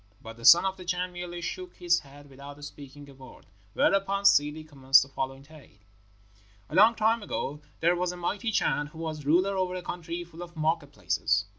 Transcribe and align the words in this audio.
But 0.19 0.35
the 0.35 0.45
Son 0.45 0.65
of 0.65 0.77
the 0.77 0.83
Chan 0.83 1.13
merely 1.13 1.41
shook 1.41 1.75
his 1.75 1.99
head 1.99 2.27
without 2.27 2.63
speaking 2.65 3.07
a 3.07 3.13
word. 3.13 3.45
Whereupon 3.73 4.23
Ssidi 4.23 4.63
commenced 4.67 5.03
the 5.03 5.09
following 5.09 5.43
tale: 5.43 5.77
"A 6.71 6.73
long 6.73 6.95
time 6.95 7.21
ago 7.21 7.61
there 7.81 7.95
was 7.95 8.11
a 8.11 8.17
mighty 8.17 8.51
Chan 8.51 8.87
who 8.87 8.97
was 8.97 9.27
ruler 9.27 9.55
over 9.55 9.75
a 9.75 9.83
country 9.83 10.23
full 10.23 10.41
of 10.41 10.55
market 10.55 10.91
places. 10.91 11.45